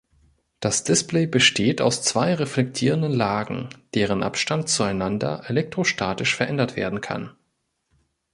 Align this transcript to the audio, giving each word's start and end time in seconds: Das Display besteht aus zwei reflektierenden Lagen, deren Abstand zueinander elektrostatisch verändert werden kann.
Das 0.61 0.83
Display 0.83 1.27
besteht 1.27 1.79
aus 1.79 2.01
zwei 2.01 2.33
reflektierenden 2.33 3.11
Lagen, 3.11 3.69
deren 3.93 4.23
Abstand 4.23 4.67
zueinander 4.67 5.43
elektrostatisch 5.47 6.35
verändert 6.35 6.75
werden 6.75 7.01
kann. 7.01 7.35